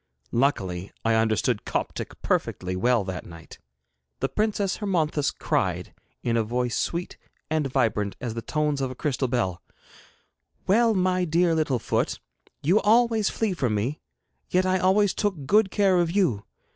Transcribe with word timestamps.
Luckily 0.31 0.91
I 1.05 1.13
understood 1.13 1.63
Coptic 1.63 2.19
perfectly 2.23 2.75
well 2.75 3.03
that 3.03 3.23
night. 3.23 3.59
The 4.19 4.29
Princess 4.29 4.77
Hermonthis 4.77 5.29
cried, 5.29 5.93
in 6.23 6.35
a 6.35 6.43
voice 6.43 6.75
sweet 6.75 7.17
and 7.51 7.67
vibrant 7.71 8.15
as 8.19 8.33
the 8.33 8.41
tones 8.41 8.81
of 8.81 8.89
a 8.89 8.95
crystal 8.95 9.27
bell: 9.27 9.61
'Well, 10.65 10.95
my 10.95 11.23
dear 11.23 11.53
little 11.53 11.77
foot, 11.77 12.19
you 12.63 12.79
always 12.81 13.29
flee 13.29 13.53
from 13.53 13.75
me, 13.75 13.99
yet 14.49 14.65
I 14.65 14.79
always 14.79 15.13
took 15.13 15.45
good 15.45 15.69
care 15.69 15.99
of 15.99 16.09
you. 16.09 16.45